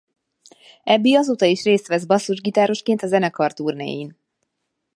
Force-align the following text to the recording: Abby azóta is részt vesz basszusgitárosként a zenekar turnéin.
Abby 0.83 1.15
azóta 1.15 1.45
is 1.45 1.63
részt 1.63 1.87
vesz 1.87 2.05
basszusgitárosként 2.05 3.01
a 3.03 3.07
zenekar 3.07 3.53
turnéin. 3.53 4.17